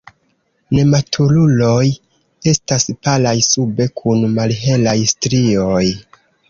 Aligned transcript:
Nematuruloj 0.77 1.83
estas 2.55 2.89
palaj 3.09 3.37
sube 3.51 3.91
kun 4.03 4.27
malhelaj 4.41 5.01
strioj. 5.15 5.89